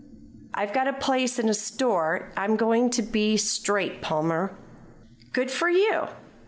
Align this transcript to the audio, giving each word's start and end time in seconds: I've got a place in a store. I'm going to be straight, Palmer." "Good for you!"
I've 0.55 0.73
got 0.73 0.87
a 0.87 0.93
place 0.93 1.37
in 1.37 1.47
a 1.47 1.53
store. 1.53 2.31
I'm 2.35 2.55
going 2.55 2.89
to 2.89 3.03
be 3.03 3.37
straight, 3.37 4.01
Palmer." 4.01 4.57
"Good 5.31 5.51
for 5.51 5.69
you!" 5.69 6.07